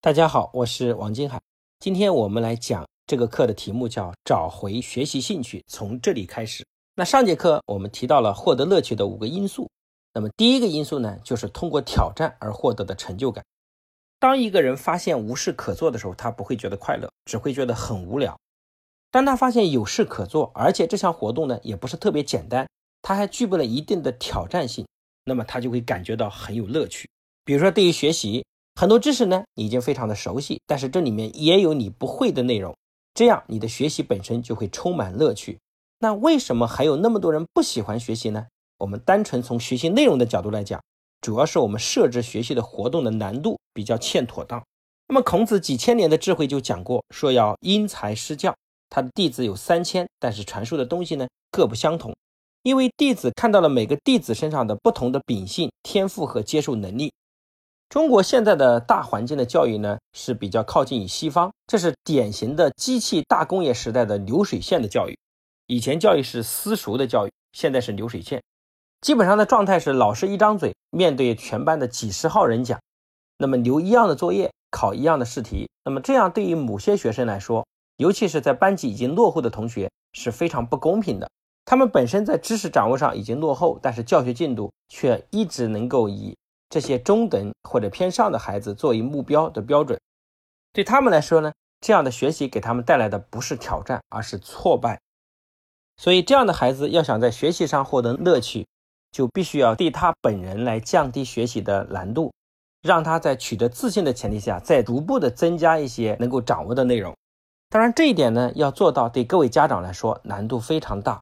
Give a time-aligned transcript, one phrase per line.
[0.00, 1.40] 大家好，我是王金海。
[1.80, 6.64] 今天我们来讲这个课的题目叫“找回学习兴趣，从这里开始”。
[6.94, 9.68] 那上节课我们提到了获得乐趣的五个因素。
[10.14, 13.44] 那么第一个因素呢，就是通过挑战而获得的成就感。
[14.20, 18.38] 当一个人发现无事可做的时候，他不会觉得快乐，只会觉得很无聊。
[19.10, 22.68] 当他发现有事可做，而且这项活动呢也不是特别简单，
[23.02, 24.86] 他还具备了一定的挑战性，
[25.24, 27.10] 那么他就会感觉到很有乐趣。
[27.44, 28.44] 比如说，对于学习，
[28.78, 32.76] 很多知识呢你已经非常的熟悉，但是这里面也有你不会的内容，
[33.12, 35.58] 这样你的学习本身就会充满乐趣。
[35.98, 38.46] 那为什么还有那么多人不喜欢学习呢？
[38.78, 40.80] 我们单纯从学习内容的角度来讲，
[41.20, 44.62] 主要是我们设置学习的活动的难度比较欠妥当。
[45.08, 48.54] 那么孔子几千年的智慧就讲过，说要因材施教。
[48.88, 52.14] 他的弟子有三千，但是传授的东西呢各不相同，
[52.62, 57.12] 因为弟子看到了每个弟子身上的不同的秉性、天赋和接受能力。
[57.88, 65.16] 中国现在的大环境的教育呢是比较靠近于西方，这是典型的机器大工业时代的流水线的教育。
[65.66, 68.42] 以前教育是私塾的教育，现在是流水线。
[69.00, 72.78] 基本上的状态是老师一张嘴，面对全班的几十号人讲，
[73.38, 75.70] 那么留一样的作业，考一样的试题。
[75.84, 81.26] 那么这样对于某些学生来说，尤其是在班级已经落后的同学是非常不公平的。
[81.64, 86.36] 他们本身在知识掌握上已经落后，但是教学进度却一直能够以
[86.68, 89.98] 这些中等或者偏上的孩子作为目标的标准。
[90.72, 95.00] 对他们来说呢，这样的学习给他们带来的不是挑战，而是挫败。
[95.96, 98.66] 所以，这样的孩子要想在学习上获得乐趣，
[99.10, 102.32] 就必须要对他本人来降低学习的难度，
[102.82, 107.12] 让他在取得自信的前提下，再逐步的增加一些能够掌握的内容。
[107.68, 111.20] 当然，这一点呢，要做到对各位家长来说难度非常大，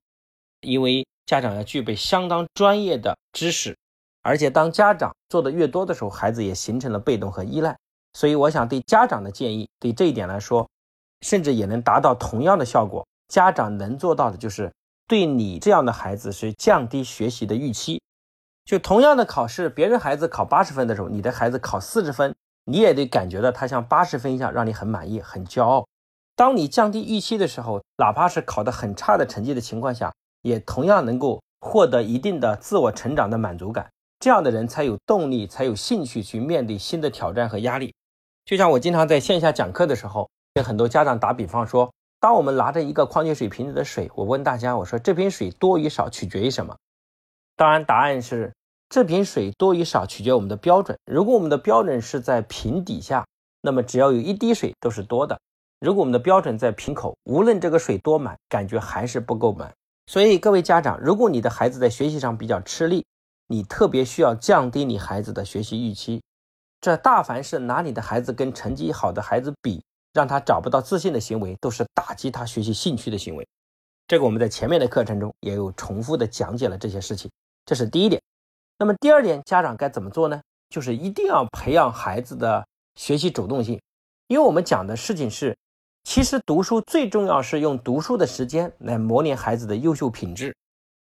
[0.60, 3.74] 因为家长要具备相当专业的知识，
[4.26, 7.76] 而且当家长做的越多的时候，孩子也形成了被动和依赖。
[8.14, 10.68] 所以，我想对家长的建议，对这一点来说，
[11.20, 13.06] 甚至也能达到同样的效果。
[13.28, 14.72] 家长能做到的就是
[15.06, 18.00] 对你这样的孩子是降低学习的预期。
[18.64, 22.34] 就同样的考试，别人孩子考八十分的时候，你的孩子考四十分，
[22.64, 25.86] 你也得感觉到他像八十分一样，让你很满意、很骄傲。
[26.34, 30.12] 当你降低预期的时候，哪怕是考得很差的成绩的情况下，
[30.42, 33.88] 也同样能够获得一定的自我成长的满足感。
[34.18, 37.94] 这样的人才有动力，才有兴趣去面对新的挑战和压力。
[38.44, 46.76] 就像我经常在线下讲课的时候，跟很多家长打比方说，当我们拿着一个矿泉水瓶子的水，我问大家，我说这瓶水多与少取决于什么？
[47.56, 48.52] 当然，答案是
[48.88, 50.96] 这瓶水多与少取决于我们的标准。
[51.10, 53.26] 如果我们的标准是在瓶底下，
[53.60, 55.38] 那么只要有一滴水都是多的。
[55.80, 59.72] 如果我们的标准在瓶口，无论这个水多满，感觉还是不够满。
[60.06, 63.04] 所以各位家长，如果你的孩子在学习上比较吃力，
[63.46, 66.22] 你特别需要降低你孩子的学习预期。
[66.80, 73.46] 这大凡是拿你的孩子跟成绩好的孩子比，让他找不到自信的行为，都是打击他学习兴趣的行为。
[74.06, 77.30] 这个我们在前面的课程中也有重复的讲解了这些事情。
[77.64, 78.22] 这是第一点。
[78.78, 80.40] 那么第二点，家长该怎么做呢？
[80.68, 82.64] 就是一定要培养孩子的
[82.94, 83.80] 学习主动性，
[84.28, 85.56] 因为我们讲的事情是。
[86.08, 90.54] 其实读书最重要是用读书的时间来磨练孩子的优秀品质，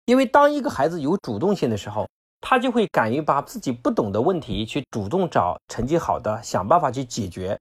[0.07, 2.09] 因为当一个孩子有主动性的时候，
[2.41, 7.59] 他就会敢于把自己不懂的问题去主动找成绩好的想办法去解决。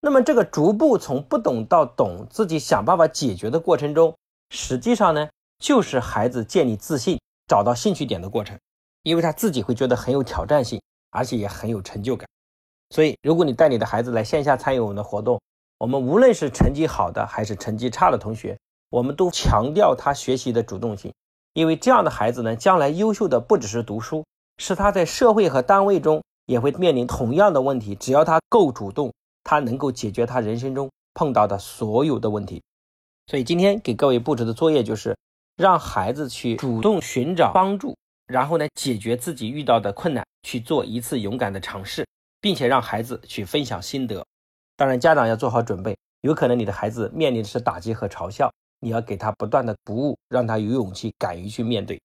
[0.00, 4.14] 那么这个逐步从不懂到懂，自己想办法解决的过程中，
[4.50, 5.28] 实际上呢，
[5.58, 7.18] 就是孩子建立自信、
[7.48, 8.56] 找到兴趣点的过程，
[9.02, 10.80] 因为他自己会觉得很有挑战性，
[11.10, 12.28] 而且也很有成就感。
[12.90, 15.40] 所以，如果你带你的孩子来线下参与我们的活动，
[15.78, 18.56] 我们无论是成绩好的还是成绩差的同学，
[18.90, 21.12] 我们都强调他学习的主动性，
[21.54, 24.24] 因为这样的孩子呢，将来优秀的不只是读书，
[24.58, 27.94] 是他在社会和单位中也会面临同样的问题。
[27.94, 29.12] 只要他够主动，
[29.44, 32.62] 他能够解决他人生中碰到的所有的问题。
[33.26, 35.16] 所以今天给各位布置的作业就是，
[35.56, 42.06] 让孩子去主动寻找帮助，然后呢，解决自己遇到的困难，去做一次勇敢的尝试，
[42.40, 44.24] 并且让孩子去分享心得。
[44.76, 52.00] 当然，家长要做好准备，有可能你的孩子面临的是打击和嘲笑，你要给他不断的鼓舞，让他有勇气、敢于去面对。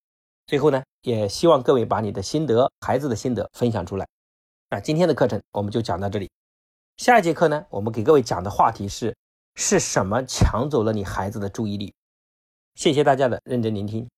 [0.48, 4.08] 最后呢，也希望各位把你的心得、孩子的心得分享出来。
[4.70, 6.30] 那今天的课程我们就讲到这里，
[6.98, 9.16] 下一节课呢，我们给各位讲的话题是：
[9.56, 11.94] 是什么抢走了你孩子的注意力？
[12.76, 14.10] 谢谢大家的认真聆听。